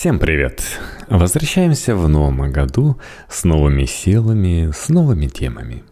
Всем 0.00 0.18
привет! 0.18 0.62
Возвращаемся 1.10 1.94
в 1.94 2.08
новом 2.08 2.50
году 2.50 2.96
с 3.28 3.44
новыми 3.44 3.84
силами, 3.84 4.70
с 4.72 4.88
новыми 4.88 5.26
темами. 5.26 5.84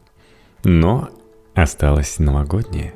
Но 0.64 1.10
осталось 1.52 2.18
новогоднее. 2.18 2.94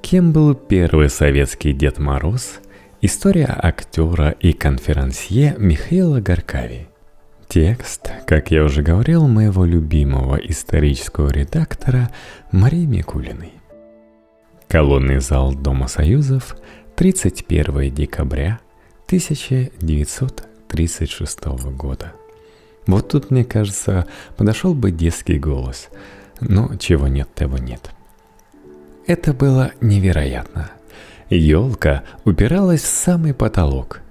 Кем 0.00 0.32
был 0.32 0.54
первый 0.54 1.10
советский 1.10 1.74
Дед 1.74 1.98
Мороз? 1.98 2.60
История 3.02 3.54
актера 3.54 4.30
и 4.30 4.54
конферансье 4.54 5.54
Михаила 5.58 6.22
Горкави. 6.22 6.88
Текст, 7.46 8.10
как 8.26 8.50
я 8.50 8.64
уже 8.64 8.82
говорил, 8.82 9.28
моего 9.28 9.66
любимого 9.66 10.36
исторического 10.36 11.28
редактора 11.28 12.08
Марии 12.50 12.86
Микулиной. 12.86 13.52
Колонный 14.68 15.20
зал 15.20 15.52
Дома 15.52 15.86
Союзов, 15.86 16.56
31 16.96 17.94
декабря 17.94 18.58
1936 19.08 21.44
года. 21.74 22.12
Вот 22.86 23.08
тут, 23.08 23.30
мне 23.30 23.42
кажется, 23.42 24.06
подошел 24.36 24.74
бы 24.74 24.90
детский 24.90 25.38
голос. 25.38 25.88
Но 26.40 26.76
чего 26.76 27.08
нет, 27.08 27.26
того 27.34 27.56
нет. 27.56 27.90
Это 29.06 29.32
было 29.32 29.72
невероятно. 29.80 30.72
Елка 31.30 32.04
упиралась 32.26 32.82
в 32.82 32.86
самый 32.86 33.32
потолок. 33.32 34.02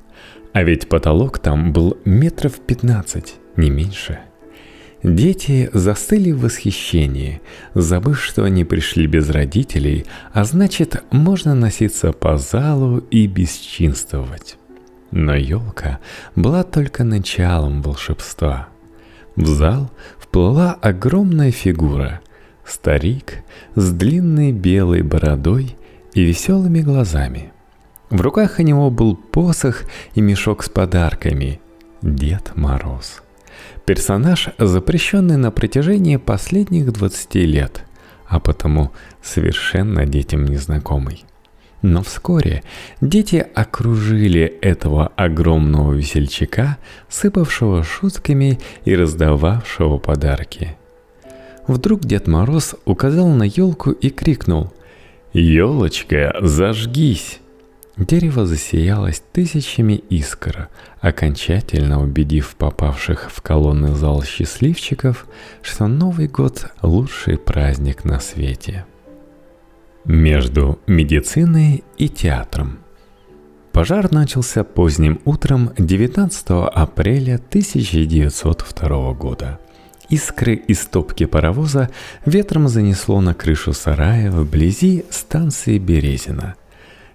А 0.52 0.64
ведь 0.64 0.90
потолок 0.90 1.38
там 1.38 1.74
был 1.74 2.00
метров 2.04 2.60
15, 2.60 3.36
не 3.55 3.70
меньше. 3.70 4.22
Дети 5.04 5.70
застыли 5.74 6.32
в 6.32 6.41
восхищении, 6.41 7.40
забыв, 7.76 8.20
что 8.20 8.46
они 8.46 8.66
пришли 8.66 9.05
без 9.05 9.30
родителей, 9.30 10.08
а 10.34 10.44
значит, 10.44 11.04
можно 11.12 11.54
носиться 11.54 12.14
по 12.14 12.40
залу 12.40 12.98
и 13.12 13.27
бесчинствовать. 13.27 14.58
Но 15.12 15.36
елка 15.36 16.00
была 16.36 16.64
только 16.64 17.04
началом 17.04 17.82
волшебства. 17.82 18.68
В 19.36 19.46
зал 19.48 19.91
вплыла 20.20 20.77
огромная 20.82 21.52
фигура. 21.52 22.22
Старик 22.66 23.44
с 23.76 23.91
длинной 23.91 24.52
белой 24.52 25.02
бородой 25.04 25.77
и 26.14 26.24
веселыми 26.24 26.82
глазами. 26.82 27.54
В 28.10 28.22
руках 28.22 28.55
у 28.60 28.64
него 28.64 28.90
был 28.90 29.16
посох 29.16 29.84
и 30.16 30.22
мешок 30.22 30.64
с 30.64 30.70
подарками. 30.70 31.62
Дед 32.02 32.55
Мороз. 32.55 33.21
Персонаж, 33.86 34.49
запрещенный 34.58 35.38
на 35.38 35.52
протяжении 35.52 36.18
последних 36.18 36.92
20 36.92 37.36
лет, 37.36 37.84
а 38.27 38.40
потому 38.40 38.92
совершенно 39.21 40.05
детям 40.05 40.46
незнакомый. 40.46 41.26
Но 41.82 42.02
вскоре 42.02 42.64
дети 43.02 43.46
окружили 43.54 44.42
этого 44.62 45.08
огромного 45.16 45.94
весельчака, 45.94 46.78
сыпавшего 47.08 47.84
шутками 47.84 48.60
и 48.86 48.96
раздававшего 48.96 49.98
подарки. 49.98 50.76
Вдруг 51.68 52.05
Дед 52.05 52.28
Мороз 52.28 52.76
указал 52.86 53.28
на 53.28 53.44
елку 53.44 53.92
и 53.92 54.10
крикнул 54.10 54.74
«Елочка, 55.34 56.36
зажгись!» 56.42 57.40
Дерево 57.98 58.46
засиялось 58.46 59.24
тысячами 59.32 59.94
искр, 59.94 60.70
окончательно 61.02 62.02
убедив 62.02 62.55
попавших 62.55 63.32
в 63.32 63.42
колонны 63.42 63.96
зал 63.96 64.24
счастливчиков, 64.24 65.25
что 65.62 65.88
Новый 65.88 66.28
год– 66.28 66.68
лучший 66.81 67.38
праздник 67.38 68.06
на 68.06 68.20
свете 68.20 68.86
между 70.08 70.80
медициной 70.88 71.84
и 71.97 72.08
театром. 72.08 72.80
Пожар 73.74 74.12
начался 74.12 74.64
поздним 74.64 75.19
утром 75.25 75.72
19 75.78 76.46
апреля 76.74 77.36
1902 77.36 79.14
года. 79.14 79.59
Искры 80.09 80.56
из 80.56 80.86
топки 80.86 81.26
паровоза 81.26 81.90
ветром 82.26 82.70
занесло 82.70 83.20
на 83.20 83.34
крышу 83.34 83.74
сарая 83.74 84.31
вблизи 84.31 85.04
станции 85.09 85.78
Березина. 85.78 86.56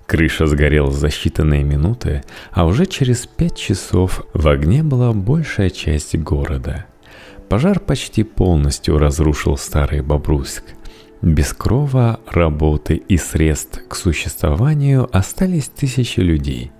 Крыша 0.05 0.47
сгорела 0.47 0.93
за 0.93 1.07
считанные 1.07 1.65
минуты, 1.65 2.23
а 2.51 2.67
уже 2.67 2.85
через 2.85 3.27
пять 3.27 3.57
часов 3.57 4.27
в 4.35 4.47
огне 4.47 4.83
была 4.83 5.15
большая 5.15 5.71
часть 5.71 6.15
города. 6.19 6.85
Пожар 7.49 7.81
почти 7.81 8.23
полностью 8.23 8.99
разрушил 8.99 9.57
старый 9.57 10.03
Бобруйск– 10.03 10.65
без 11.23 11.53
крова, 11.53 12.19
работы 12.27 12.97
и 12.97 13.17
средств 13.17 13.81
к 13.89 13.95
существованию 13.95 15.09
остались 15.17 15.69
тысячи 15.69 16.19
людей. 16.19 16.73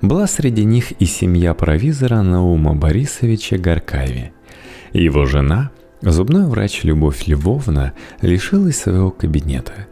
Была 0.00 0.26
среди 0.28 0.64
них 0.64 0.92
и 0.92 1.04
семья 1.04 1.54
провизора 1.54 2.22
Наума 2.22 2.74
Борисовича 2.74 3.58
Горкави. 3.58 4.32
Его 4.92 5.26
жена, 5.26 5.72
зубной 6.02 6.46
врач 6.46 6.84
Любовь 6.84 7.26
Львовна, 7.26 7.92
лишилась 8.22 8.78
своего 8.78 9.10
кабинета. 9.10 9.88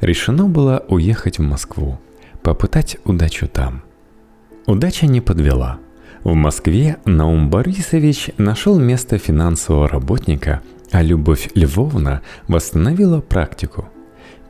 Решено 0.00 0.48
было 0.48 0.84
уехать 0.88 1.38
в 1.38 1.42
Москву, 1.42 2.00
попытать 2.42 2.98
удачу 3.04 3.48
там. 3.48 3.82
Удача 4.66 5.06
не 5.06 5.20
подвела. 5.20 5.78
В 6.24 6.34
Москве 6.34 6.96
Наум 7.04 7.48
Борисович 7.48 8.30
нашел 8.36 8.78
место 8.78 9.18
финансового 9.18 9.88
работника– 9.88 10.62
а 10.92 11.02
Любовь 11.02 11.50
Львовна 11.54 12.22
восстановила 12.48 13.20
практику. 13.20 13.88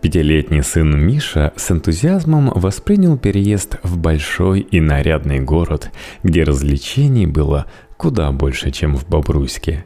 Пятилетний 0.01 0.63
сын 0.63 0.97
Миша 1.05 1.53
с 1.57 1.71
энтузиазмом 1.71 2.51
воспринял 2.55 3.17
переезд 3.17 3.79
в 3.83 3.97
большой 3.99 4.61
и 4.61 4.81
нарядный 4.81 5.41
город, 5.41 5.91
где 6.23 6.45
развлечений 6.45 7.27
было 7.27 7.67
куда 7.97 8.31
больше, 8.31 8.71
чем 8.71 8.97
в 8.97 9.09
Бобруйске. 9.09 9.85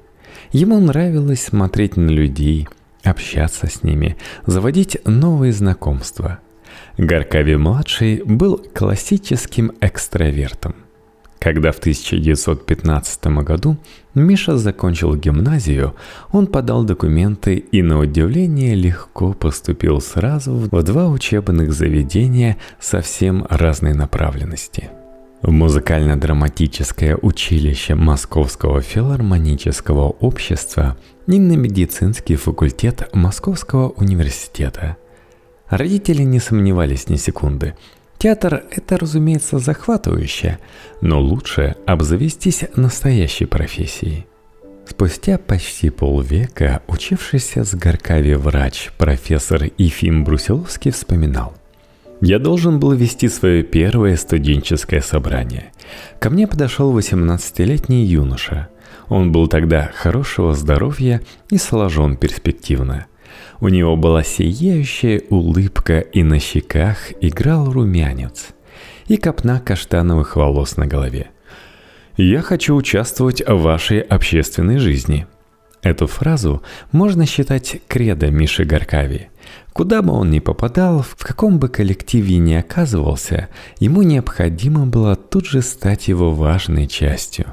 Ему 0.53 0.81
нравилось 0.81 1.45
смотреть 1.45 1.97
на 1.97 2.11
людей, 2.11 2.69
общаться 3.05 3.69
с 3.69 3.83
ними, 3.83 4.17
заводить 4.47 4.99
новые 5.07 5.53
знакомства. 5.53 6.41
Горкави-младший 6.99 8.23
был 8.25 8.59
классическим 8.75 9.73
экстравертом– 9.81 10.75
когда 11.41 11.73
в 11.73 11.79
1915 11.79 13.27
году 13.43 13.79
Миша 14.15 14.59
закончил 14.59 15.17
гимназию, 15.17 15.95
он 16.33 16.47
подал 16.47 16.85
документы 16.85 17.55
и 17.57 17.83
на 17.83 17.99
удивление 17.99 18.75
легко 18.75 19.33
поступил 19.33 20.03
сразу 20.03 20.53
в 20.53 20.83
два 20.83 21.09
учебных 21.09 21.73
заведения 21.73 22.59
совсем 22.79 23.47
разной 23.49 23.95
направленности. 23.95 24.91
В 25.41 25.51
музыкально-драматическое 25.51 27.17
училище 27.17 27.95
Московского 27.95 28.83
филармонического 28.83 30.11
общества 30.11 30.99
и 31.27 31.39
на 31.39 31.55
медицинский 31.55 32.37
факультет 32.37 33.09
Московского 33.15 33.89
университета. 33.89 34.99
Родители 35.71 36.23
не 36.23 36.39
сомневались 36.41 37.09
ни 37.09 37.17
секунды– 37.17 37.75
Театр– 38.21 38.65
это, 38.71 38.99
разумеется, 38.99 39.59
захватывающе, 39.59 40.59
но 41.01 41.23
лучше 41.23 41.77
обзавестись 41.87 42.65
настоящей 42.77 43.47
профессией. 43.47 44.27
Спустя 44.87 45.39
почти 45.39 45.89
полвека 45.89 46.83
учившийся 46.87 47.65
с 47.65 47.75
Горкави 47.75 48.35
врач 48.35 48.91
профессор 48.99 49.71
Ефим 49.79 50.25
Брусиловский 50.25 50.91
вспоминал. 50.91 51.55
Я 52.21 52.39
должен 52.39 52.79
был 52.79 52.93
вести 52.93 53.27
свое 53.31 53.63
первое 53.63 54.17
студенческое 54.17 55.01
собрание. 55.01 55.73
Ко 56.19 56.29
мне 56.29 56.47
подошел 56.47 56.95
18-летний 56.95 58.05
юноша. 58.05 58.69
Он 59.09 59.33
был 59.33 59.49
тогда 59.49 59.91
хорошего 59.95 60.53
здоровья 60.53 61.23
и 61.49 61.57
сложен 61.57 62.19
перспективно. 62.19 63.07
У 63.61 63.69
него 63.69 63.97
была 63.97 64.23
сияющая 64.23 65.23
улыбка, 65.29 66.01
и 66.01 66.23
на 66.23 66.39
щеках 66.41 67.13
играл 67.21 67.71
румянец, 67.71 68.49
и 69.07 69.19
копна 69.19 69.61
каштановых 69.61 70.37
волос 70.37 70.79
на 70.79 70.87
голове. 70.87 71.31
«Я 72.17 72.41
хочу 72.41 72.75
участвовать 72.75 73.43
в 73.47 73.61
вашей 73.61 74.01
общественной 74.01 74.79
жизни». 74.79 75.27
Эту 75.83 76.07
фразу 76.07 76.63
можно 76.93 77.25
считать 77.25 77.81
кредо 77.89 78.31
Миши 78.31 78.65
Горкави. 78.65 79.29
Куда 79.73 80.03
бы 80.03 80.13
он 80.13 80.31
ни 80.31 80.39
попадал, 80.39 81.03
в 81.03 81.17
каком 81.17 81.59
бы 81.59 81.69
коллективе 81.71 82.37
ни 82.37 82.53
оказывался, 82.53 83.49
ему 83.79 84.03
необходимо 84.03 84.85
было 84.87 85.17
тут 85.17 85.47
же 85.47 85.63
стать 85.63 86.09
его 86.09 86.33
важной 86.33 86.87
частью. 86.87 87.47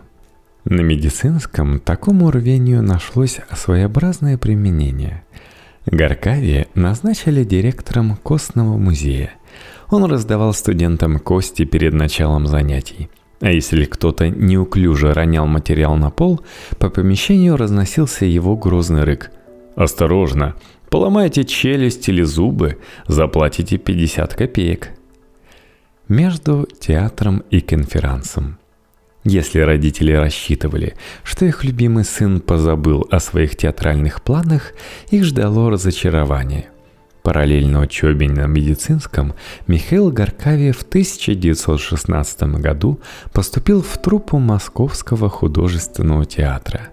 На 0.65 0.81
медицинском 0.81 1.79
такому 1.79 2.29
рвению 2.29 2.83
нашлось 2.83 3.39
своеобразное 3.53 4.37
применение– 4.37 5.23
Горкави 5.91 6.65
назначили 6.75 7.45
директором 7.45 8.17
Костного 8.17 8.77
музея. 8.77 9.31
Он 9.89 10.03
раздавал 10.03 10.53
студентам 10.53 11.17
кости 11.17 11.63
перед 11.63 11.93
началом 11.93 12.45
занятий. 12.45 13.09
А 13.39 13.51
если 13.51 13.85
кто-то 13.85 14.27
неуклюже 14.27 15.13
ронял 15.13 15.47
материал 15.47 15.95
на 15.95 16.09
пол, 16.09 16.41
по 16.77 16.89
помещению 16.89 17.55
разносился 17.55 18.25
его 18.25 18.57
грозный 18.57 19.03
рык. 19.03 19.31
«Осторожно! 19.75 20.55
Поломайте 20.89 21.45
челюсть 21.45 22.09
или 22.09 22.23
зубы, 22.23 22.77
заплатите 23.07 23.77
50 23.77 24.33
копеек!» 24.33 24.89
Между 26.09 26.67
театром 26.79 27.43
и 27.49 27.61
конферансом. 27.61 28.57
Если 29.29 29.59
родители 29.59 30.13
рассчитывали, 30.13 30.95
что 31.21 31.43
их 31.43 31.65
любимый 31.65 32.05
сын 32.05 32.39
позабыл 32.39 33.05
о 33.11 33.19
своих 33.19 33.57
театральных 33.57 34.21
планах, 34.21 34.71
их 35.11 35.25
ждало 35.25 35.69
разочарование. 35.69 36.69
Параллельно 37.23 37.81
учебе 37.81 38.29
на 38.29 38.45
медицинском 38.47 39.33
Михаил 39.67 40.11
Горкави 40.11 40.71
в 40.71 40.81
1916 40.83 42.43
году 42.61 43.01
поступил 43.33 43.81
в 43.81 44.01
труппу 44.01 44.37
Московского 44.37 45.27
художественного 45.27 46.23
театра. 46.23 46.87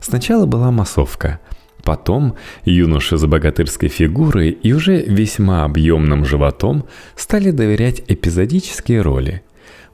Сначала 0.00 0.46
была 0.46 0.70
массовка, 0.70 1.40
потом 1.82 2.36
юноши 2.64 3.18
с 3.18 3.26
богатырской 3.26 3.90
фигурой 3.90 4.48
и 4.48 4.72
уже 4.72 5.02
весьма 5.02 5.64
объемным 5.64 6.24
животом 6.24 6.86
стали 7.16 7.50
доверять 7.50 8.02
эпизодические 8.08 9.02
роли– 9.02 9.42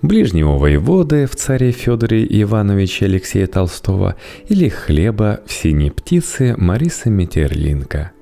ближнего 0.03 0.59
воеводы 0.59 1.27
в 1.27 1.37
царе 1.37 1.71
Федоре 1.71 2.27
Ивановиче 2.43 3.07
Алексея 3.07 3.47
Толстого 3.47 4.17
или 4.49 4.69
хлеба 4.69 5.41
в 5.47 5.53
синей 5.53 5.91
птице 5.91 6.55
Мариса 6.59 7.11
Метерлинка. 7.11 8.13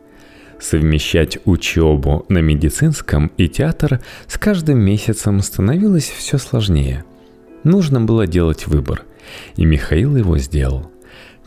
Совмещать 0.61 1.39
учебу 1.47 2.27
на 2.29 2.39
медицинском 2.39 3.33
и 3.39 3.49
театр 3.49 4.01
с 4.27 4.37
каждым 4.37 4.79
месяцем 4.79 5.41
становилось 5.41 6.09
все 6.09 6.37
сложнее. 6.37 7.05
Нужно 7.65 8.01
было 8.01 8.27
делать 8.27 8.67
выбор, 8.67 9.05
и 9.57 9.65
Михаил 9.65 10.17
его 10.17 10.37
сделал. 10.39 10.91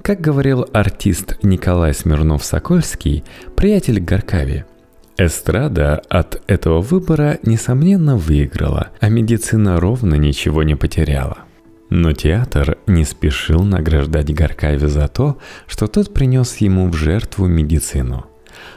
Как 0.02 0.20
говорил 0.20 0.68
артист 0.74 1.38
Николай 1.44 1.94
Смирнов-Сокольский, 1.94 3.24
приятель 3.56 4.00
Горкави– 4.00 4.66
Эстрада 5.18 6.02
от 6.10 6.42
этого 6.48 6.82
выбора, 6.82 7.38
несомненно, 7.44 8.18
выиграла, 8.18 8.90
а 9.00 9.10
медицина 9.10 9.80
ровно 9.80 10.16
ничего 10.16 10.64
не 10.64 10.76
потеряла. 10.76 11.40
Но 11.92 12.14
театр 12.14 12.80
не 12.88 13.06
спешил 13.06 13.62
награждать 13.62 14.34
Горкави 14.34 14.88
за 14.88 15.08
то, 15.08 15.38
что 15.68 15.86
тот 15.86 16.14
принес 16.14 16.58
ему 16.58 16.90
в 16.90 16.96
жертву 16.96 17.46
медицину. 17.46 18.26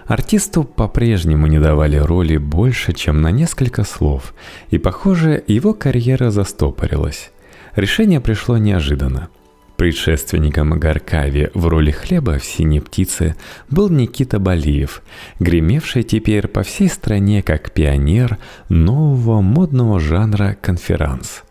Артисту 0.06 0.64
по-прежнему 0.64 1.46
не 1.46 1.58
давали 1.58 1.96
роли 1.96 2.36
больше, 2.36 2.92
чем 2.92 3.22
на 3.22 3.30
несколько 3.30 3.84
слов, 3.84 4.34
и, 4.68 4.76
похоже, 4.76 5.42
его 5.46 5.72
карьера 5.72 6.30
застопорилась. 6.30 7.30
Решение 7.74 8.20
пришло 8.20 8.58
неожиданно. 8.58 9.28
Предшественником 9.76 10.70
Гаркави 10.78 11.50
в 11.52 11.66
роли 11.66 11.90
хлеба 11.90 12.38
в 12.38 12.44
«Синей 12.44 12.80
птице» 12.80 13.36
был 13.68 13.90
Никита 13.90 14.38
Балиев, 14.38 15.02
гремевший 15.38 16.02
теперь 16.02 16.48
по 16.48 16.62
всей 16.62 16.88
стране 16.88 17.42
как 17.42 17.72
пионер 17.72 18.38
нового 18.70 19.42
модного 19.42 20.00
жанра 20.00 20.56
конферанс. 20.62 21.42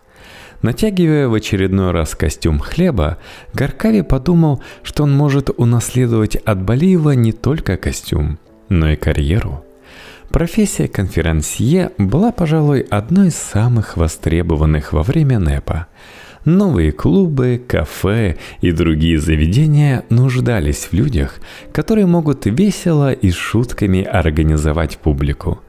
Натягивая 0.64 1.28
в 1.28 1.36
очередной 1.36 1.92
раз 1.92 2.16
костюм 2.16 2.58
хлеба, 2.58 3.20
Гаркави 3.54 4.02
подумал, 4.02 4.64
что 4.82 5.04
он 5.04 5.14
может 5.14 5.52
унаследовать 5.56 6.36
от 6.36 6.64
Балиева 6.64 7.12
не 7.12 7.32
только 7.32 7.78
костюм, 7.78 8.40
но 8.70 8.90
и 8.90 8.96
карьеру. 8.96 9.64
Профессия 10.30 10.88
конферансье 10.88 11.92
была, 12.00 12.32
пожалуй, 12.32 12.82
одной 12.90 13.28
из 13.28 13.36
самых 13.36 13.98
востребованных 13.98 14.94
во 14.94 15.04
время 15.04 15.38
НЭПа– 15.38 15.86
Новые 16.46 16.92
клубы, 16.92 17.60
кафе 17.68 18.38
и 18.62 18.72
другие 18.72 19.20
заведения 19.20 20.04
нуждались 20.10 20.86
в 20.86 20.94
людях, 20.94 21.40
которые 21.74 22.06
могут 22.06 22.46
весело 22.46 23.12
и 23.12 23.32
шутками 23.32 24.04
организовать 24.04 25.00
публику. 25.00 25.60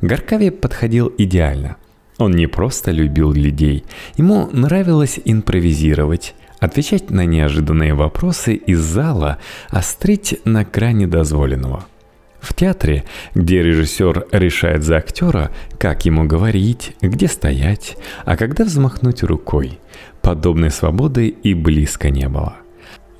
Горкави 0.00 0.50
подходил 0.50 1.12
идеально. 1.18 1.76
Он 2.18 2.30
не 2.30 2.46
просто 2.46 2.92
любил 2.92 3.32
людей, 3.32 3.84
ему 4.16 4.48
нравилось 4.52 5.18
импровизировать, 5.24 6.36
отвечать 6.60 7.10
на 7.10 7.24
неожиданные 7.24 7.94
вопросы 7.94 8.54
из 8.54 8.78
зала, 8.78 9.38
острить 9.68 10.38
на 10.44 10.62
грани 10.64 11.06
дозволенного– 11.06 11.86
в 12.40 12.54
театре, 12.54 13.04
где 13.34 13.62
режиссер 13.62 14.28
решает 14.32 14.82
за 14.82 14.96
актера, 14.96 15.50
как 15.78 16.04
ему 16.06 16.24
говорить, 16.24 16.96
где 17.00 17.28
стоять, 17.28 17.96
а 18.24 18.36
когда 18.36 18.64
взмахнуть 18.64 19.22
рукой, 19.22 19.78
подобной 20.22 20.70
свободы 20.70 21.28
и 21.28 21.54
близко 21.54 22.10
не 22.10 22.28
было. 22.28 22.56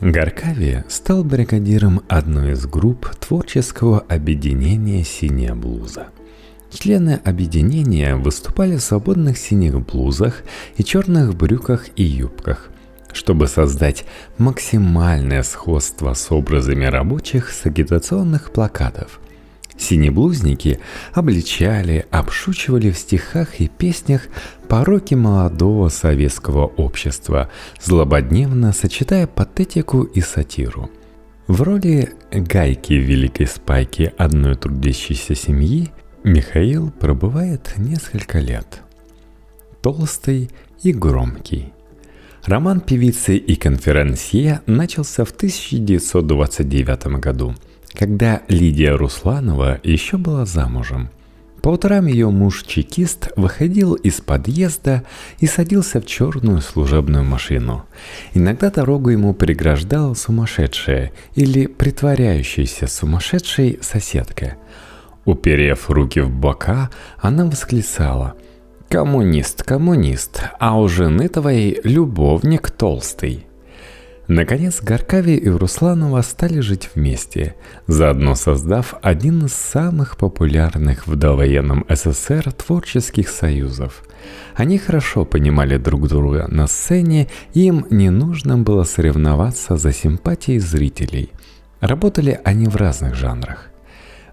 Гаркави 0.00 0.84
стал 0.88 1.24
бригадиром 1.24 2.02
одной 2.08 2.52
из 2.52 2.66
групп 2.66 3.14
творческого 3.16 4.00
объединения 4.00 5.04
«Синяя 5.04 5.54
блуза». 5.54 6.08
Члены 6.70 7.20
объединения 7.24 8.14
выступали 8.14 8.76
в 8.76 8.82
свободных 8.82 9.36
синих 9.36 9.84
блузах 9.84 10.42
и 10.76 10.84
черных 10.84 11.34
брюках 11.34 11.88
и 11.96 12.02
юбках– 12.02 12.70
чтобы 13.12 13.46
создать 13.46 14.04
максимальное 14.38 15.42
сходство 15.42 16.14
с 16.14 16.30
образами 16.30 16.84
рабочих 16.84 17.50
с 17.50 17.66
агитационных 17.66 18.52
плакатов. 18.52 19.20
Синеблузники 19.76 20.80
обличали, 21.12 22.06
обшучивали 22.10 22.90
в 22.90 22.98
стихах 22.98 23.60
и 23.60 23.68
песнях 23.68 24.28
пороки 24.68 25.14
молодого 25.14 25.88
советского 25.88 26.66
общества, 26.66 27.50
злободневно 27.80 28.72
сочетая 28.72 29.26
патетику 29.26 30.02
и 30.02 30.20
сатиру. 30.20 30.90
В 31.46 31.62
роли 31.62 32.10
гайки 32.30 32.92
в 32.92 33.04
великой 33.04 33.46
спайке 33.46 34.12
одной 34.16 34.56
трудящейся 34.56 35.34
семьи 35.34 35.90
Михаил 36.22 36.90
пробывает 36.90 37.74
несколько 37.78 38.38
лет. 38.38 38.82
Толстый 39.82 40.50
и 40.82 40.92
громкий– 40.92 41.72
Роман 42.44 42.80
певицы 42.80 43.36
и 43.36 43.54
конферансье 43.54 44.62
начался 44.66 45.24
в 45.24 45.30
1929 45.30 47.20
году, 47.20 47.54
когда 47.92 48.42
Лидия 48.48 48.92
Русланова 48.94 49.80
еще 49.82 50.16
была 50.16 50.46
замужем. 50.46 51.10
По 51.62 51.68
утрам 51.68 52.06
ее 52.06 52.30
муж-чекист 52.30 53.32
выходил 53.36 53.94
из 53.94 54.20
подъезда 54.22 55.02
и 55.40 55.46
садился 55.46 56.00
в 56.00 56.06
черную 56.06 56.62
служебную 56.62 57.22
машину. 57.22 57.84
Иногда 58.32 58.70
дорогу 58.70 59.10
ему 59.10 59.34
преграждала 59.34 60.14
сумасшедшая 60.14 61.12
или 61.34 61.66
притворяющаяся 61.66 62.86
сумасшедшей 62.86 63.78
соседка. 63.82 64.56
Уперев 65.26 65.90
руки 65.90 66.20
в 66.20 66.30
бока, 66.30 66.90
она 67.20 67.44
восклицала– 67.44 68.34
Коммунист, 68.90 69.62
коммунист, 69.62 70.42
а 70.58 70.76
у 70.76 70.88
жены 70.88 71.28
твоей 71.28 71.80
любовник 71.84 72.72
толстый. 72.72 73.46
Наконец, 74.32 74.80
Горкави 74.80 75.34
и 75.34 75.48
Русланова 75.48 76.22
стали 76.22 76.60
жить 76.60 76.90
вместе, 76.94 77.56
заодно 77.88 78.36
создав 78.36 78.94
один 79.02 79.46
из 79.46 79.54
самых 79.54 80.16
популярных 80.16 81.08
в 81.08 81.16
довоенном 81.16 81.84
СССР 81.88 82.52
творческих 82.52 83.28
союзов. 83.28 84.04
Они 84.54 84.78
хорошо 84.78 85.24
понимали 85.24 85.78
друг 85.78 86.06
друга 86.06 86.46
на 86.48 86.68
сцене, 86.68 87.26
им 87.54 87.88
не 87.90 88.10
нужно 88.10 88.56
было 88.56 88.84
соревноваться 88.84 89.76
за 89.76 89.92
симпатией 89.92 90.60
зрителей. 90.60 91.32
Работали 91.80 92.40
они 92.44 92.68
в 92.68 92.76
разных 92.76 93.16
жанрах. 93.16 93.70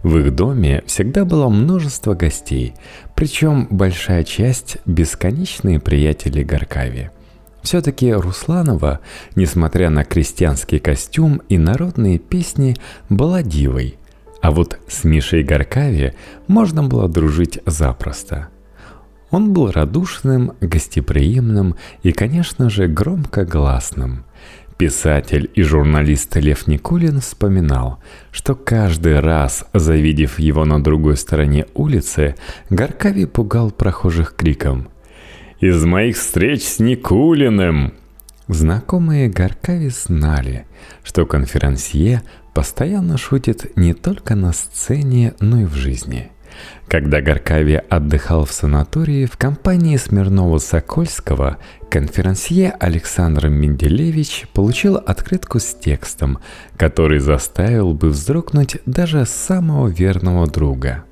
В 0.04 0.16
их 0.20 0.36
доме 0.36 0.84
всегда 0.86 1.26
было 1.26 1.50
множество 1.50 2.14
гостей, 2.14 2.76
причем 3.16 3.68
большая 3.72 4.24
часть– 4.24 4.78
бесконечные 4.86 5.80
приятели 5.80 6.44
Горкави. 6.44 7.10
Все-таки 7.68 8.14
Русланова, 8.14 9.02
несмотря 9.36 9.90
на 9.90 10.06
крестьянский 10.06 10.80
костюм 10.80 11.42
и 11.50 11.58
народные 11.58 12.18
песни, 12.18 12.78
была 13.10 13.44
дивой. 13.44 13.98
А 14.42 14.52
вот 14.52 14.80
с 14.88 15.04
Мишей 15.04 15.44
Горкави 15.44 16.14
можно 16.48 16.82
было 16.82 17.10
дружить 17.10 17.60
запросто. 17.66 18.48
Он 19.32 19.52
был 19.52 19.70
радушным, 19.70 20.54
гостеприимным 20.62 21.76
и, 22.04 22.14
конечно 22.14 22.70
же, 22.70 22.88
громкогласным. 22.88 24.24
Писатель 24.78 25.52
и 25.54 25.62
журналист 25.62 26.38
Лев 26.38 26.68
Никулин 26.68 27.20
вспоминал, 27.20 28.00
что 28.32 28.56
каждый 28.56 29.20
раз, 29.20 29.66
завидев 29.74 30.40
его 30.40 30.64
на 30.64 30.82
другой 30.82 31.18
стороне 31.18 31.66
улицы, 31.74 32.36
Горкави 32.70 33.26
пугал 33.26 33.72
прохожих 33.72 34.38
криком 34.38 34.88
«Из 35.60 35.84
моих 35.86 36.18
встреч 36.18 36.64
с 36.64 36.80
Никулиным!» 36.80 37.94
Знакомые 38.48 39.28
Горкави 39.28 39.90
знали, 39.90 40.66
что 41.04 41.26
конферансье 41.26 42.22
постоянно 42.54 43.18
шутит 43.18 43.76
не 43.76 43.94
только 43.94 44.36
на 44.36 44.54
сцене, 44.54 45.34
но 45.40 45.62
и 45.62 45.66
в 45.66 45.74
жизни– 45.74 46.32
когда 46.88 47.22
Горкави 47.22 47.82
отдыхал 47.90 48.46
в 48.46 48.52
санатории 48.52 49.26
в 49.26 49.38
компании 49.38 49.98
Смирнова-Сокольского, 49.98 51.58
конферансье 51.90 52.72
Александр 52.80 53.50
Менделевич 53.50 54.46
получил 54.54 54.96
открытку 54.96 55.60
с 55.60 55.74
текстом, 55.74 56.40
который 56.78 57.20
заставил 57.20 57.94
бы 57.94 58.10
вздрогнуть 58.10 58.78
даже 58.86 59.26
самого 59.26 59.90
верного 59.90 60.48
друга. 60.48 61.04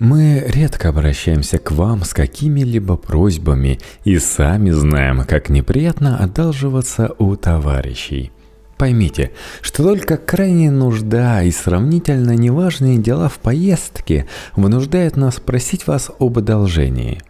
Мы 0.00 0.44
редко 0.48 0.88
обращаемся 0.88 1.58
к 1.58 1.70
вам 1.70 2.02
с 2.02 2.12
какими-либо 2.12 2.96
просьбами 2.96 3.78
и 4.02 4.18
сами 4.18 4.70
знаем, 4.70 5.24
как 5.24 5.50
неприятно 5.50 6.18
одалживаться 6.18 7.14
у 7.18 7.36
товарищей. 7.36 8.32
Поймите, 8.76 9.30
что 9.62 9.84
только 9.84 10.16
крайняя 10.16 10.72
нужда 10.72 11.44
и 11.44 11.52
сравнительно 11.52 12.32
неважные 12.32 12.98
дела 12.98 13.28
в 13.28 13.38
поездке 13.38 14.26
вынуждают 14.56 15.16
нас 15.16 15.38
просить 15.38 15.86
вас 15.86 16.10
об 16.18 16.38
одолжении. 16.38 17.22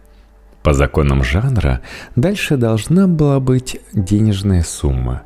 По 0.63 0.73
законам 0.73 1.23
жанра 1.23 1.81
дальше 2.15 2.57
должна 2.57 3.07
была 3.07 3.39
быть 3.39 3.79
денежная 3.93 4.63
сумма. 4.63 5.21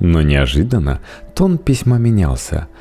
Но 0.00 0.22
неожиданно 0.22 0.98
тон 1.36 1.56
письма 1.56 1.98
менялся– 1.98 2.66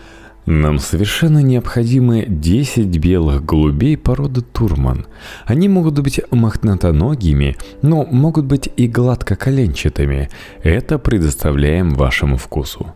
нам 0.50 0.80
совершенно 0.80 1.40
необходимы 1.40 2.26
10 2.28 2.98
белых 2.98 3.46
голубей 3.46 3.98
породы 3.98 4.42
Турман. 4.42 5.06
Они 5.46 5.70
могут 5.70 6.00
быть 6.00 6.20
мохнатоногими, 6.32 7.56
но 7.82 8.06
могут 8.06 8.46
быть 8.46 8.70
и 8.76 8.88
гладкоколенчатыми. 8.88 10.30
Это 10.64 10.98
предоставляем 10.98 11.94
вашему 11.94 12.38
вкусу. 12.38 12.94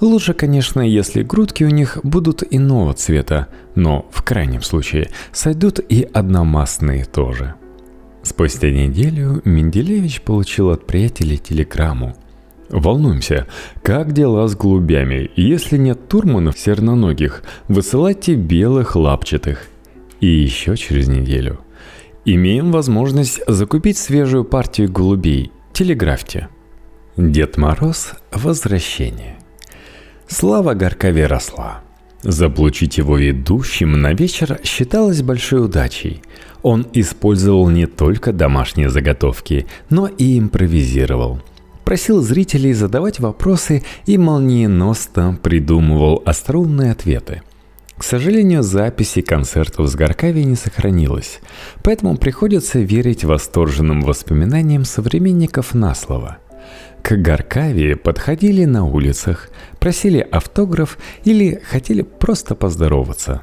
Лучше, 0.00 0.34
конечно, 0.34 0.80
если 0.80 1.22
грудки 1.22 1.64
у 1.64 1.70
них 1.70 1.98
будут 2.02 2.42
иного 2.50 2.92
цвета, 2.94 3.48
но 3.74 4.06
в 4.10 4.22
крайнем 4.22 4.62
случае 4.62 5.10
сойдут 5.32 5.78
и 5.78 6.02
одномастные 6.12 7.04
тоже. 7.04 7.54
Спустя 8.22 8.70
неделю 8.70 9.40
Менделевич 9.44 10.20
получил 10.22 10.70
от 10.70 10.86
приятелей 10.86 11.38
телеграмму– 11.38 12.16
Волнуемся. 12.68 13.46
Как 13.82 14.12
дела 14.12 14.48
с 14.48 14.56
голубями? 14.56 15.30
Если 15.36 15.76
нет 15.76 16.08
турманов 16.08 16.58
серноногих, 16.58 17.42
высылайте 17.68 18.34
белых 18.34 18.96
лапчатых. 18.96 19.68
И 20.20 20.26
еще 20.26 20.76
через 20.76 21.08
неделю. 21.08 21.60
Имеем 22.24 22.72
возможность 22.72 23.40
закупить 23.46 23.98
свежую 23.98 24.44
партию 24.44 24.90
голубей. 24.90 25.52
Телеграфьте. 25.72 26.48
Дед 27.16 27.56
Мороз. 27.56 28.14
Возвращение. 28.32 29.38
Слава 30.26 30.74
Горкове 30.74 31.26
росла. 31.26 31.82
Заполучить 32.22 32.98
его 32.98 33.16
ведущим 33.16 34.00
на 34.00 34.12
вечер 34.12 34.58
считалось 34.64 35.22
большой 35.22 35.64
удачей. 35.64 36.22
Он 36.62 36.84
использовал 36.94 37.68
не 37.68 37.86
только 37.86 38.32
домашние 38.32 38.88
заготовки, 38.88 39.66
но 39.88 40.08
и 40.08 40.36
импровизировал– 40.36 41.40
просил 41.86 42.20
зрителей 42.20 42.72
задавать 42.72 43.20
вопросы 43.20 43.84
и 44.06 44.18
молниеносно 44.18 45.38
придумывал 45.40 46.20
остроумные 46.26 46.90
ответы. 46.90 47.42
К 47.96 48.02
сожалению, 48.02 48.64
записи 48.64 49.22
концертов 49.22 49.88
с 49.88 49.94
Горкави 49.94 50.44
не 50.44 50.56
сохранилось, 50.56 51.38
поэтому 51.84 52.18
приходится 52.18 52.80
верить 52.80 53.24
восторженным 53.24 54.02
воспоминаниям 54.02 54.84
современников 54.84 55.74
на 55.74 55.94
слово. 55.94 56.38
К 57.02 57.16
Горкави 57.16 57.94
подходили 57.94 58.64
на 58.64 58.84
улицах, 58.84 59.48
просили 59.78 60.18
автограф 60.18 60.98
или 61.24 61.62
хотели 61.70 62.02
просто 62.02 62.56
поздороваться. 62.56 63.42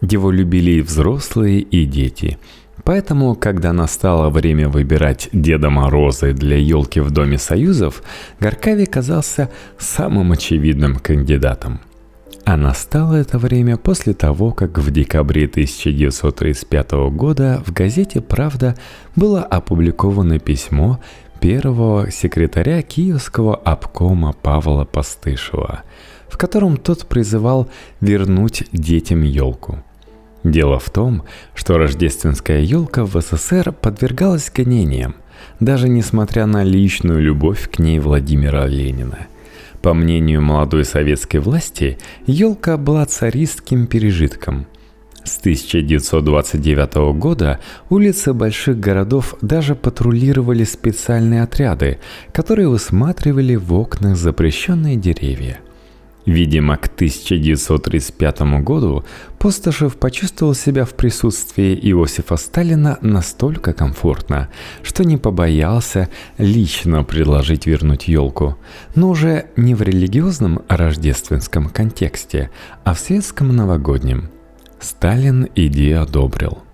Его 0.00 0.30
любили 0.30 0.70
и 0.70 0.80
взрослые, 0.80 1.60
и 1.60 1.84
дети– 1.84 2.38
Поэтому, 2.84 3.34
когда 3.34 3.72
настало 3.72 4.30
время 4.30 4.68
выбирать 4.68 5.28
Деда 5.32 5.70
Мороза 5.70 6.32
для 6.32 6.56
елки 6.56 7.00
в 7.00 7.10
Доме 7.10 7.38
Союзов, 7.38 8.02
Горкави 8.40 8.86
казался 8.86 9.50
самым 9.78 10.32
очевидным 10.32 10.96
кандидатом. 10.96 11.80
А 12.44 12.56
настало 12.56 13.14
это 13.14 13.38
время 13.38 13.76
после 13.76 14.14
того, 14.14 14.52
как 14.52 14.78
в 14.78 14.90
декабре 14.90 15.46
1935 15.46 16.92
года 17.12 17.62
в 17.66 17.72
газете 17.72 18.20
«Правда» 18.20 18.76
было 19.14 19.42
опубликовано 19.42 20.38
письмо 20.38 21.00
первого 21.40 22.10
секретаря 22.10 22.82
Киевского 22.82 23.56
обкома 23.56 24.32
Павла 24.32 24.84
Постышева, 24.84 25.82
в 26.28 26.38
котором 26.38 26.76
тот 26.76 27.06
призывал 27.06 27.68
вернуть 28.00 28.64
детям 28.72 29.22
елку– 29.22 29.84
Дело 30.44 30.78
в 30.78 30.88
том, 30.88 31.24
что 31.54 31.76
рождественская 31.76 32.60
елка 32.60 33.04
в 33.04 33.20
СССР 33.20 33.72
подвергалась 33.72 34.50
гонениям, 34.50 35.16
даже 35.60 35.88
несмотря 35.88 36.46
на 36.46 36.64
личную 36.64 37.20
любовь 37.20 37.68
к 37.70 37.78
ней 37.78 37.98
Владимира 37.98 38.66
Ленина. 38.66 39.26
По 39.82 39.94
мнению 39.94 40.42
молодой 40.42 40.84
советской 40.84 41.38
власти, 41.38 41.98
елка 42.26 42.76
была 42.76 43.04
царистским 43.06 43.86
пережитком. 43.86 44.66
С 45.24 45.38
1929 45.38 47.14
года 47.18 47.60
улицы 47.90 48.32
больших 48.32 48.80
городов 48.80 49.34
даже 49.42 49.74
патрулировали 49.74 50.64
специальные 50.64 51.42
отряды, 51.42 51.98
которые 52.32 52.68
высматривали 52.68 53.56
в 53.56 53.74
окнах 53.74 54.16
запрещенные 54.16 54.96
деревья– 54.96 55.60
Видимо, 56.26 56.76
к 56.76 56.86
1935 56.86 58.40
году 58.62 59.04
Постышев 59.38 59.96
почувствовал 59.96 60.54
себя 60.54 60.84
в 60.84 60.94
присутствии 60.94 61.74
Иосифа 61.74 62.36
Сталина 62.36 62.98
настолько 63.00 63.72
комфортно, 63.72 64.48
что 64.82 65.02
не 65.04 65.16
побоялся 65.16 66.08
лично 66.36 67.04
предложить 67.04 67.66
вернуть 67.66 68.06
елку, 68.06 68.58
но 68.94 69.08
уже 69.08 69.46
не 69.56 69.74
в 69.74 69.82
религиозном 69.82 70.60
рождественском 70.68 71.70
контексте, 71.70 72.50
а 72.84 72.92
в 72.92 72.98
светском 72.98 73.56
новогоднем. 73.56 74.28
Сталин 74.78 75.48
идею 75.54 76.02
одобрил– 76.02 76.58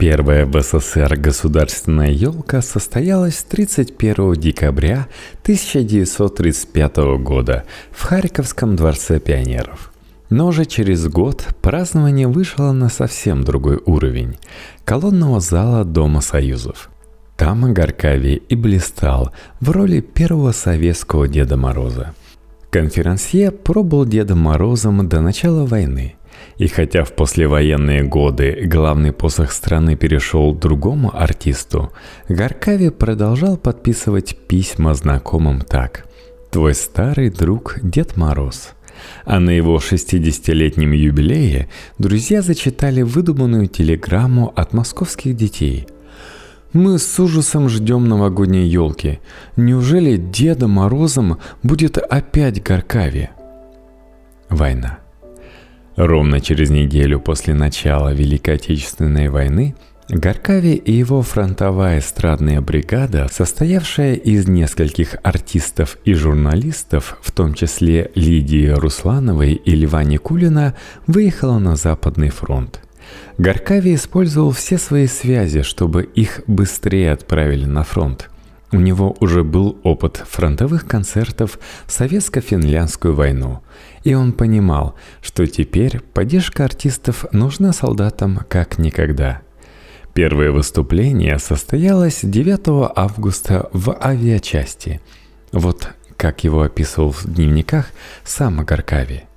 Первая 0.00 0.46
в 0.46 0.58
СССР 0.58 1.18
государственная 1.18 2.10
елка 2.10 2.62
состоялась 2.62 3.42
31 3.42 4.32
декабря 4.32 5.08
1935 5.42 6.96
года 7.18 7.64
в 7.90 8.04
Харьковском 8.04 8.76
дворце 8.76 9.20
пионеров. 9.20 9.92
Но 10.30 10.46
уже 10.46 10.64
через 10.64 11.06
год 11.06 11.46
празднование 11.60 12.28
вышло 12.28 12.72
на 12.72 12.88
совсем 12.88 13.44
другой 13.44 13.78
уровень– 13.84 14.38
колонного 14.86 15.38
зала 15.38 15.84
Дома 15.84 16.22
Союзов. 16.22 16.88
Там 17.36 17.74
Горкави 17.74 18.36
и 18.36 18.56
блистал 18.56 19.34
в 19.60 19.70
роли 19.70 20.00
первого 20.00 20.52
советского 20.52 21.28
Деда 21.28 21.58
Мороза. 21.58 22.14
Конферансье 22.70 23.50
пробыл 23.50 24.06
Дедом 24.06 24.38
Морозом 24.38 25.06
до 25.06 25.20
начала 25.20 25.66
войны– 25.66 26.14
и 26.58 26.66
хотя 26.66 27.04
в 27.04 27.12
послевоенные 27.12 28.02
годы 28.02 28.62
главный 28.66 29.12
посох 29.12 29.52
страны 29.52 29.96
перешел 29.96 30.54
другому 30.54 31.16
артисту, 31.16 31.92
Гаркави 32.28 32.90
продолжал 32.90 33.56
подписывать 33.56 34.36
письма 34.48 34.94
знакомым 34.94 35.60
так. 35.60 36.06
«Твой 36.50 36.74
старый 36.74 37.30
друг 37.30 37.78
Дед 37.82 38.16
Мороз». 38.16 38.70
А 39.24 39.40
на 39.40 39.50
его 39.50 39.78
60-летнем 39.78 40.92
юбилее 40.92 41.70
друзья 41.98 42.42
зачитали 42.42 43.00
выдуманную 43.00 43.66
телеграмму 43.66 44.52
от 44.54 44.74
московских 44.74 45.36
детей– 45.36 45.86
мы 46.72 47.00
с 47.00 47.18
ужасом 47.18 47.68
ждем 47.68 48.08
новогодней 48.08 48.68
елки. 48.68 49.18
Неужели 49.56 50.16
Дедом 50.16 50.72
Морозом 50.72 51.38
будет 51.64 51.98
опять 51.98 52.62
Горкави? 52.62 53.30
Война. 54.48 55.00
Ровно 56.00 56.40
через 56.40 56.70
неделю 56.70 57.20
после 57.20 57.52
начала 57.52 58.14
Великой 58.14 58.54
Отечественной 58.54 59.28
войны 59.28 59.74
Горкави 60.08 60.72
и 60.72 60.92
его 60.92 61.20
фронтовая 61.20 61.98
эстрадная 61.98 62.62
бригада, 62.62 63.28
состоявшая 63.30 64.14
из 64.14 64.48
нескольких 64.48 65.16
артистов 65.22 65.98
и 66.06 66.14
журналистов, 66.14 67.18
в 67.20 67.30
том 67.32 67.52
числе 67.52 68.10
Лидии 68.14 68.68
Руслановой 68.68 69.52
и 69.52 69.74
Льва 69.74 70.02
Никулина, 70.02 70.74
выехала 71.06 71.58
на 71.58 71.76
Западный 71.76 72.30
фронт. 72.30 72.80
Горкави 73.36 73.94
использовал 73.94 74.52
все 74.52 74.78
свои 74.78 75.06
связи, 75.06 75.60
чтобы 75.60 76.04
их 76.04 76.40
быстрее 76.46 77.12
отправили 77.12 77.66
на 77.66 77.84
фронт. 77.84 78.29
У 78.72 78.76
него 78.76 79.16
уже 79.20 79.42
был 79.42 79.78
опыт 79.82 80.22
фронтовых 80.28 80.86
концертов 80.86 81.58
в 81.86 81.90
Советско-финляндскую 81.90 83.12
войну, 83.12 83.60
и 84.04 84.14
он 84.14 84.32
понимал, 84.32 84.94
что 85.22 85.46
теперь 85.46 86.00
поддержка 86.00 86.64
артистов 86.64 87.24
нужна 87.32 87.72
солдатам 87.72 88.40
как 88.48 88.78
никогда. 88.78 89.42
Первое 90.14 90.52
выступление 90.52 91.38
состоялось 91.38 92.20
9 92.22 92.92
августа 92.94 93.68
в 93.72 93.96
авиачасти. 94.00 95.00
Вот 95.52 95.88
как 96.16 96.44
его 96.44 96.62
описывал 96.62 97.12
в 97.12 97.24
дневниках 97.24 97.86
сам 98.24 98.60
Агаркави– 98.60 99.24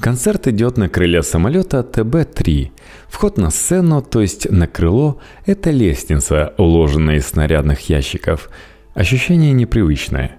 Концерт 0.00 0.48
идет 0.48 0.78
на 0.78 0.88
крыле 0.88 1.22
самолета 1.22 1.80
ТБ-3. 1.80 2.70
Вход 3.08 3.36
на 3.36 3.50
сцену, 3.50 4.00
то 4.00 4.22
есть 4.22 4.50
на 4.50 4.66
крыло, 4.66 5.20
это 5.44 5.70
лестница, 5.70 6.54
уложенная 6.56 7.16
из 7.16 7.26
снарядных 7.26 7.90
ящиков. 7.90 8.48
Ощущение 8.94 9.52
непривычное. 9.52 10.38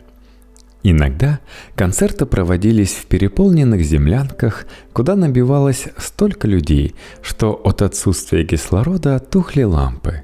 Иногда 0.81 1.41
концерты 1.75 2.25
проводились 2.25 2.93
в 2.93 3.05
переполненных 3.05 3.83
землянках, 3.83 4.65
куда 4.93 5.15
набивалось 5.15 5.85
столько 5.95 6.47
людей, 6.47 6.95
что 7.21 7.51
от 7.53 7.83
отсутствия 7.83 8.43
кислорода 8.43 9.19
тухли 9.19 9.61
лампы. 9.61 10.23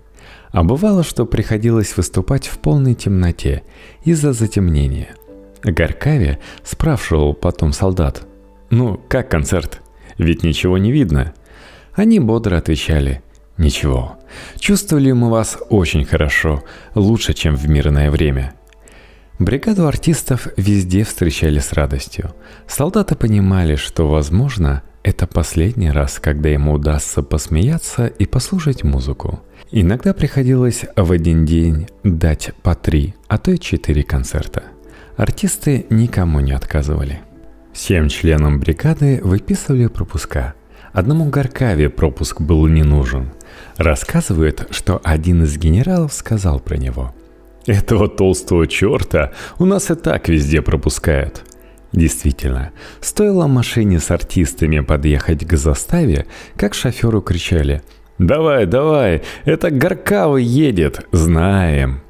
А 0.50 0.64
бывало, 0.64 1.04
что 1.04 1.28
приходилось 1.28 1.96
выступать 1.96 2.48
в 2.48 2.58
полной 2.58 2.96
темноте 2.96 3.62
из-за 4.04 4.34
затемнения. 4.34 5.10
Горкаве 5.62 6.40
спрашивал 6.64 7.36
потом 7.36 7.72
солдат, 7.72 8.26
«Ну, 8.70 9.02
как 9.08 9.30
концерт? 9.30 9.82
Ведь 10.18 10.44
ничего 10.44 10.78
не 10.78 10.92
видно». 10.92 11.34
Они 11.94 12.20
бодро 12.20 12.58
отвечали, 12.58 13.24
«Ничего, 13.58 14.20
чувствовали 14.60 15.12
мы 15.12 15.32
вас 15.32 15.58
очень 15.70 16.06
хорошо, 16.06 16.64
лучше, 16.94 17.34
чем 17.34 17.56
в 17.56 17.68
мирное 17.68 18.12
время». 18.12 18.54
Бригаду 19.40 19.88
артистов 19.88 20.48
везде 20.58 21.04
встречали 21.04 21.60
с 21.60 21.74
радостью. 21.74 22.34
Солдаты 22.68 23.16
понимали, 23.16 23.76
что, 23.76 24.08
возможно, 24.08 24.84
это 25.04 25.26
последний 25.26 25.92
раз, 25.92 26.20
когда 26.20 26.50
ему 26.50 26.74
удастся 26.74 27.24
посмеяться 27.24 28.08
и 28.08 28.26
послушать 28.26 28.84
музыку. 28.84 29.42
Иногда 29.72 30.14
приходилось 30.14 30.86
в 30.96 31.12
один 31.12 31.46
день 31.46 31.88
дать 32.04 32.52
по 32.62 32.76
три, 32.76 33.16
а 33.28 33.38
то 33.38 33.52
и 33.52 33.60
четыре 33.60 34.04
концерта. 34.04 34.64
Артисты 35.18 35.86
никому 35.90 36.40
не 36.42 36.52
отказывали. 36.52 37.22
Всем 37.78 38.10
членам 38.10 38.60
бригады 38.60 39.22
выписывали 39.24 39.86
пропуска. 39.86 40.56
Одному 40.94 41.30
Горкаве 41.30 41.90
пропуск 41.90 42.42
был 42.42 42.66
не 42.66 42.82
нужен. 42.82 43.30
Рассказывают, 43.78 44.68
что 44.72 45.00
один 45.04 45.44
из 45.44 45.60
генералов 45.60 46.12
сказал 46.12 46.60
про 46.60 46.76
него– 46.78 47.14
этого 47.68 48.08
толстого 48.08 48.66
черта 48.66 49.32
у 49.60 49.66
нас 49.66 49.92
и 49.92 49.96
так 49.96 50.28
везде 50.28 50.64
пропускают. 50.64 51.44
Действительно, 51.92 52.72
стоило 53.00 53.46
машине 53.46 54.00
с 54.00 54.10
артистами 54.10 54.80
подъехать 54.80 55.46
к 55.46 55.56
заставе, 55.56 56.26
как 56.56 56.74
шоферу 56.74 57.22
кричали 57.22 57.84
«Давай, 58.18 58.66
давай, 58.66 59.22
это 59.46 59.70
Горкавый 59.70 60.44
едет, 60.44 61.06
знаем!» 61.12 62.02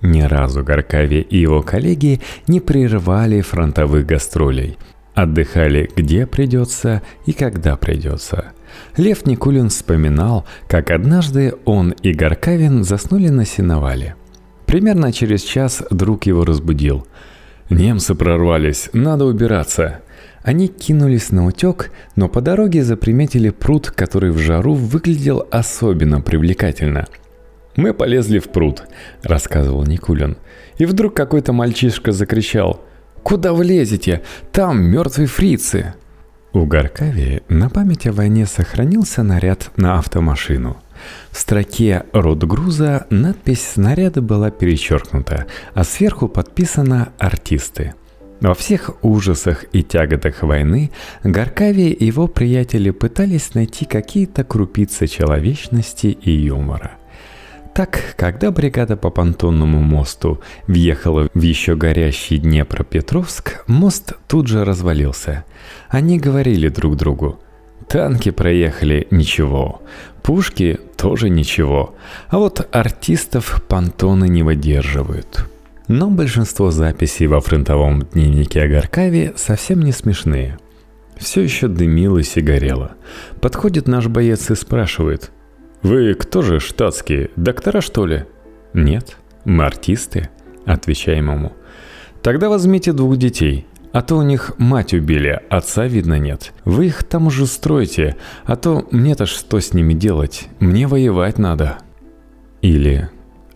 Ни 0.00 0.22
разу 0.22 0.62
Горкаве 0.62 1.22
и 1.22 1.38
его 1.38 1.62
коллеги 1.62 2.20
не 2.46 2.60
прерывали 2.60 3.40
фронтовых 3.40 4.06
гастролей. 4.06 4.78
Отдыхали 5.22 5.90
где 5.96 6.26
придется 6.26 7.02
и 7.26 7.32
когда 7.32 7.76
придется. 7.76 8.52
Лев 8.96 9.26
Никулин 9.26 9.68
вспоминал, 9.70 10.46
как 10.68 10.90
однажды 10.90 11.54
он 11.64 11.90
и 11.90 12.12
Горкавин 12.12 12.84
заснули 12.84 13.28
на 13.28 13.44
сеновале– 13.44 14.14
Примерно 14.68 15.14
через 15.14 15.40
час 15.44 15.82
друг 15.90 16.26
его 16.26 16.44
разбудил. 16.44 17.06
«Немцы 17.70 18.14
прорвались, 18.14 18.90
надо 18.92 19.24
убираться». 19.24 20.00
Они 20.42 20.68
кинулись 20.68 21.30
на 21.30 21.46
утек, 21.46 21.90
но 22.16 22.28
по 22.28 22.42
дороге 22.42 22.84
заприметили 22.84 23.48
пруд, 23.48 23.90
который 23.90 24.30
в 24.30 24.38
жару 24.38 24.74
выглядел 24.74 25.46
особенно 25.50 26.20
привлекательно. 26.20 27.06
«Мы 27.76 27.94
полезли 27.94 28.38
в 28.40 28.50
пруд»,— 28.50 28.82
рассказывал 29.22 29.84
Никулин. 29.84 30.36
И 30.76 30.84
вдруг 30.84 31.14
какой-то 31.14 31.54
мальчишка 31.54 32.12
закричал 32.12 32.82
«Куда 33.28 33.52
вы 33.52 33.64
лезете? 33.64 34.22
Там 34.50 34.82
мертвые 34.82 35.28
фрицы!» 35.28 35.94
У 36.52 36.64
Горкави 36.64 37.42
на 37.48 37.68
память 37.68 38.06
о 38.06 38.12
войне 38.12 38.46
сохранился 38.46 39.22
наряд 39.22 39.70
на 39.76 39.98
автомашину— 39.98 40.78
в 41.30 41.38
строке 41.38 42.04
«Род 42.12 42.44
груза» 42.44 43.06
надпись 43.10 43.66
снаряда 43.74 44.22
была 44.22 44.50
перечеркнута, 44.50 45.46
а 45.74 45.84
сверху 45.84 46.28
подписано 46.28 47.10
«Артисты». 47.18 47.94
Во 48.40 48.54
всех 48.54 48.90
ужасах 49.02 49.64
и 49.72 49.82
тяготах 49.82 50.42
войны 50.42 50.92
Гаркави 51.24 51.90
и 51.90 52.04
его 52.04 52.28
приятели 52.28 52.90
пытались 52.90 53.54
найти 53.54 53.84
какие-то 53.84 54.44
крупицы 54.44 55.08
человечности 55.08 56.06
и 56.06 56.30
юмора. 56.30 56.97
Так, 57.74 58.14
когда 58.16 58.50
бригада 58.50 58.96
по 58.96 59.10
понтонному 59.10 59.80
мосту 59.80 60.40
въехала 60.66 61.28
в 61.32 61.40
еще 61.40 61.76
горящий 61.76 62.38
Днепропетровск, 62.38 63.64
мост 63.68 64.14
тут 64.26 64.48
же 64.48 64.64
развалился. 64.64 65.44
Они 65.88 66.18
говорили 66.18 66.68
друг 66.68 66.96
другу– 66.96 67.40
Танки 67.88 68.30
проехали 68.30 69.08
ничего, 69.10 69.80
пушки 70.22 70.78
тоже 70.98 71.30
ничего, 71.30 71.94
а 72.28 72.38
вот 72.38 72.68
артистов 72.70 73.62
понтоны 73.66 74.28
не 74.28 74.42
выдерживают. 74.42 75.46
Но 75.86 76.10
большинство 76.10 76.70
записей 76.70 77.26
во 77.28 77.40
фронтовом 77.40 78.02
дневнике 78.02 78.62
Агаркави 78.62 79.32
совсем 79.36 79.80
не 79.80 79.92
смешные. 79.92 80.58
Все 81.16 81.40
еще 81.40 81.66
дымилось 81.66 82.36
и 82.36 82.42
горело. 82.42 82.92
Подходит 83.40 83.88
наш 83.88 84.06
боец 84.06 84.50
и 84.50 84.54
спрашивает. 84.54 85.30
«Вы 85.82 86.14
кто 86.14 86.42
же 86.42 86.60
штатские? 86.60 87.30
Доктора, 87.36 87.80
что 87.80 88.06
ли?» 88.06 88.24
«Нет, 88.74 89.16
мы 89.44 89.64
артисты»,— 89.64 90.28
отвечаем 90.64 91.30
ему. 91.30 91.52
«Тогда 92.22 92.48
возьмите 92.48 92.92
двух 92.92 93.16
детей, 93.16 93.66
а 93.92 94.02
то 94.02 94.16
у 94.16 94.22
них 94.22 94.52
мать 94.58 94.92
убили, 94.92 95.40
отца 95.48 95.86
видно 95.86 96.18
нет. 96.18 96.52
Вы 96.64 96.86
их 96.86 97.04
там 97.04 97.26
уже 97.26 97.46
стройте, 97.46 98.16
а 98.44 98.56
то 98.56 98.86
мне-то 98.90 99.26
что 99.26 99.58
с 99.60 99.72
ними 99.72 99.94
делать? 99.94 100.48
Мне 100.60 100.86
воевать 100.86 101.38
надо. 101.38 101.78
Или 102.60 103.08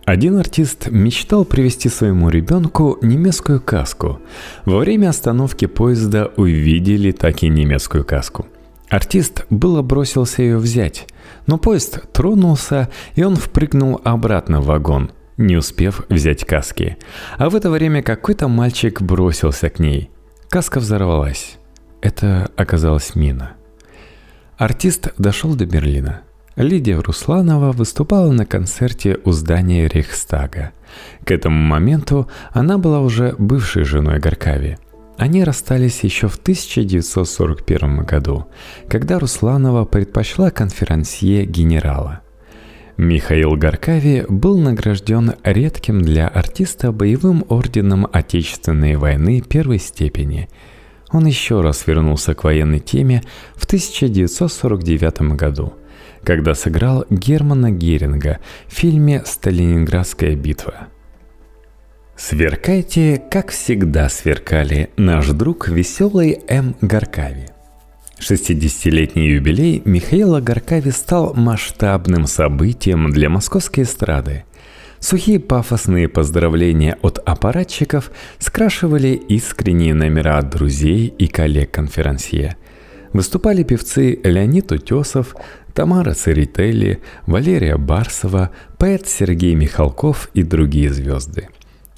один 0.05 0.37
артист 0.37 0.89
мечтал 0.89 1.45
привезти 1.45 1.87
своему 1.87 2.29
ребенку 2.29 2.97
немецкую 3.01 3.61
каску. 3.61 4.19
Во 4.65 4.79
время 4.79 5.09
остановки 5.09 5.65
поезда 5.65 6.31
увидели 6.35 7.11
так 7.11 7.43
и 7.43 7.47
немецкую 7.47 8.03
каску. 8.03 8.47
Артист 8.89 9.45
было 9.49 9.81
бросился 9.81 10.41
ее 10.41 10.57
взять, 10.57 11.07
но 11.47 11.57
поезд 11.57 12.11
тронулся, 12.11 12.89
и 13.15 13.23
он 13.23 13.35
впрыгнул 13.35 13.99
обратно 14.03 14.61
в 14.61 14.65
вагон, 14.65 15.11
не 15.37 15.57
успев 15.57 16.03
взять 16.09 16.45
каски. 16.45 16.97
А 17.37 17.49
в 17.49 17.55
это 17.55 17.69
время 17.69 18.01
какой-то 18.01 18.47
мальчик 18.47 19.01
бросился 19.01 19.69
к 19.69 19.79
ней. 19.79 20.09
Каска 20.49 20.79
взорвалась. 20.79 21.57
Это 22.01 22.51
оказалась 22.55 23.15
мина. 23.15 23.53
Артист 24.57 25.13
дошел 25.17 25.55
до 25.55 25.65
Берлина. 25.65 26.21
Лидия 26.55 26.99
Русланова 26.99 27.71
выступала 27.71 28.31
на 28.31 28.45
концерте 28.45 29.17
у 29.25 29.31
здания 29.31 29.87
Рейхстага. 29.87 30.71
К 31.25 31.31
этому 31.31 31.59
моменту 31.59 32.29
она 32.51 32.77
была 32.77 32.99
уже 32.99 33.35
бывшей 33.39 33.83
женой 33.83 34.19
Горкави. 34.19 34.77
Они 35.17 35.43
расстались 35.43 36.03
еще 36.03 36.27
в 36.27 36.35
1941 36.37 38.03
году, 38.03 38.47
когда 38.87 39.19
Русланова 39.19 39.85
предпочла 39.85 40.49
конферансье 40.49 41.45
генерала. 41.45 42.21
Михаил 42.97 43.55
Горкави 43.55 44.25
был 44.27 44.57
награжден 44.59 45.33
редким 45.43 46.01
для 46.01 46.27
артиста 46.27 46.91
боевым 46.91 47.43
орденом 47.49 48.07
Отечественной 48.11 48.95
войны 48.95 49.41
первой 49.41 49.79
степени. 49.79 50.49
Он 51.11 51.25
еще 51.25 51.61
раз 51.61 51.87
вернулся 51.87 52.33
к 52.33 52.43
военной 52.43 52.79
теме 52.79 53.23
в 53.55 53.65
1949 53.65 55.35
году, 55.35 55.73
когда 56.23 56.55
сыграл 56.55 57.05
Германа 57.09 57.71
Геринга 57.71 58.39
в 58.67 58.73
фильме 58.73 59.23
«Сталининградская 59.25 60.35
битва». 60.35 60.87
Сверкайте, 62.15 63.21
как 63.31 63.49
всегда 63.49 64.07
сверкали 64.07 64.91
наш 64.97 65.29
друг 65.29 65.67
веселый 65.67 66.39
М. 66.47 66.75
Горкави. 66.79 67.47
60-летний 68.19 69.29
юбилей 69.29 69.81
Михаила 69.83 70.39
Горкави 70.39 70.91
стал 70.91 71.33
масштабным 71.33 72.27
событием 72.27 73.09
для 73.09 73.29
московской 73.29 73.83
эстрады. 73.83 74.45
Сухие 74.99 75.39
пафосные 75.39 76.07
поздравления 76.07 76.97
от 77.01 77.17
аппаратчиков 77.25 78.11
скрашивали 78.37 79.19
искренние 79.27 79.95
номера 79.95 80.37
от 80.37 80.51
друзей 80.51 81.07
и 81.07 81.27
коллег-конферансье. 81.27 82.57
Выступали 83.11 83.63
певцы 83.63 84.19
Леонид 84.23 84.71
Утесов, 84.71 85.35
Тамара 85.73 86.13
Церетели, 86.13 87.01
Валерия 87.25 87.77
Барсова, 87.77 88.51
поэт 88.77 89.07
Сергей 89.07 89.55
Михалков 89.55 90.29
и 90.35 90.43
другие 90.43 90.93
звезды. 90.93 91.49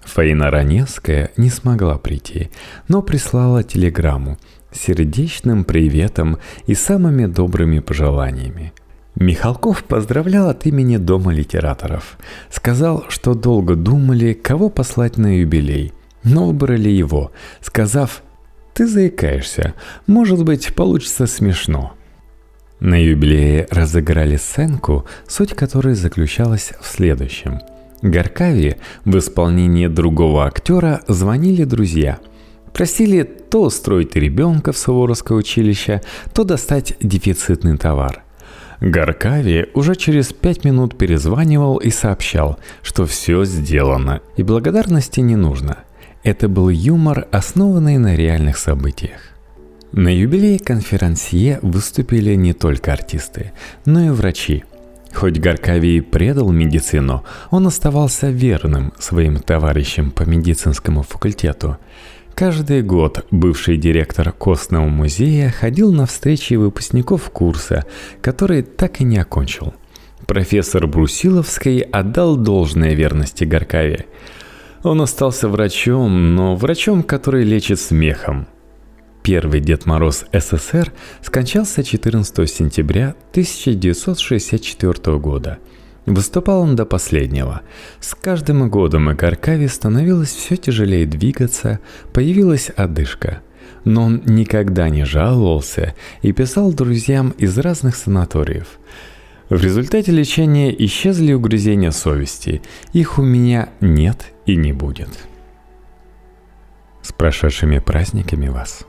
Фаина 0.06 0.50
Раневская 0.52 1.32
не 1.36 1.50
смогла 1.50 1.98
прийти, 1.98 2.50
но 2.88 3.02
прислала 3.02 3.64
телеграмму– 3.64 4.38
сердечным 4.76 5.64
приветом 5.64 6.38
и 6.68 6.76
самыми 6.76 7.26
добрыми 7.26 7.80
пожеланиями. 7.80 8.74
Михалков 9.16 9.86
поздравлял 9.86 10.50
от 10.50 10.66
имени 10.66 10.98
Дома 10.98 11.34
литераторов. 11.34 12.18
Сказал, 12.50 13.06
что 13.08 13.34
долго 13.34 13.76
думали, 13.76 14.34
кого 14.34 14.70
послать 14.70 15.18
на 15.18 15.40
юбилей, 15.40 15.94
но 16.24 16.48
выбрали 16.48 16.90
его, 16.90 17.32
сказав 17.62 18.24
«Ты 18.74 18.88
заикаешься, 18.88 19.74
может 20.06 20.44
быть, 20.44 20.76
получится 20.76 21.28
смешно». 21.28 21.94
На 22.82 23.02
юбилее 23.02 23.68
разыграли 23.72 24.36
сценку, 24.36 25.06
суть 25.28 25.54
которой 25.54 25.96
заключалась 25.96 26.74
в 26.82 26.86
следующем. 26.86 27.62
Горкави 28.06 28.76
в 29.04 29.18
исполнении 29.18 29.88
другого 29.88 30.46
актера 30.46 31.02
звонили 31.08 31.64
друзья– 31.64 32.20
Просили 32.76 33.24
то 33.24 33.62
устроить 33.62 34.18
ребенка 34.18 34.74
в 34.74 34.78
Суворовское 34.78 35.38
училище, 35.38 36.02
то 36.34 36.44
достать 36.44 36.98
дефицитный 37.00 37.78
товар. 37.78 38.22
Гаркави 38.82 39.68
уже 39.74 39.96
через 39.96 40.34
пять 40.34 40.66
минут 40.66 40.98
перезванивал 40.98 41.78
и 41.78 41.90
сообщал, 41.90 42.60
что 42.82 43.06
все 43.06 43.46
сделано, 43.46 44.20
и 44.36 44.44
благодарности 44.44 45.22
не 45.22 45.38
нужно. 45.38 45.78
Это 46.24 46.50
был 46.50 46.68
юмор, 46.68 47.30
основанный 47.32 47.98
на 47.98 48.14
реальных 48.14 48.58
событиях. 48.58 49.22
На 49.94 50.10
юбилее 50.10 50.60
конферансье 50.60 51.60
выступили 51.62 52.36
не 52.36 52.52
только 52.52 52.92
артисты, 52.92 53.54
но 53.86 54.02
и 54.02 54.10
врачи. 54.10 54.66
Хоть 55.16 55.40
Гаркавий 55.40 56.02
предал 56.02 56.52
медицину, 56.52 57.24
он 57.50 57.68
оставался 57.68 58.30
верным 58.30 58.92
своим 59.00 59.40
товарищам 59.40 60.12
по 60.12 60.24
медицинскому 60.24 61.04
факультету. 61.04 61.78
Каждый 62.34 62.82
год 62.82 63.26
бывший 63.32 63.78
директор 63.78 64.34
Костного 64.34 64.90
музея 64.90 65.50
ходил 65.52 65.94
на 65.94 66.06
встречи 66.06 66.56
выпускников 66.56 67.30
курса, 67.30 67.86
который 68.22 68.62
так 68.62 69.00
и 69.00 69.06
не 69.06 69.18
окончил. 69.18 69.74
Профессор 70.28 70.86
Брусиловский 70.86 71.80
отдал 71.80 72.36
должное 72.36 72.94
верности 72.94 73.46
Гаркаве. 73.46 74.08
Он 74.84 75.02
остался 75.02 75.48
врачом, 75.48 76.36
но 76.36 76.58
врачом, 76.58 77.04
который 77.04 77.46
лечит 77.46 77.80
смехом. 77.80 78.48
Первый 79.26 79.60
Дед 79.60 79.88
Мороз 79.88 80.24
СССР 80.32 80.94
скончался 81.24 81.84
14 81.84 82.48
сентября 82.48 83.16
1964 83.32 85.18
года– 85.18 85.58
Выступал 86.06 86.62
он 86.62 86.76
до 86.76 86.86
последнего. 86.86 87.62
С 88.00 88.14
каждым 88.14 88.70
годом 88.70 89.12
Игаркаве 89.12 89.68
становилось 89.68 90.30
все 90.30 90.56
тяжелее 90.56 91.08
двигаться, 91.08 91.80
появилась 92.14 92.70
одышка. 92.70 93.42
Но 93.86 94.04
он 94.04 94.22
никогда 94.26 94.90
не 94.90 95.04
жаловался 95.04 95.96
и 96.22 96.32
писал 96.32 96.72
друзьям 96.74 97.32
из 97.40 97.58
разных 97.58 97.96
санаториев. 97.96 98.78
В 99.50 99.60
результате 99.60 100.12
лечения 100.12 100.72
исчезли 100.86 101.34
угрызения 101.34 101.90
совести. 101.90 102.62
Их 102.94 103.18
у 103.18 103.24
меня 103.24 103.70
нет 103.82 104.28
и 104.46 104.56
не 104.56 104.74
будет. 104.74 105.10
С 107.02 107.12
прошедшими 107.12 107.80
праздниками 107.80 108.50
вас! 108.50 108.86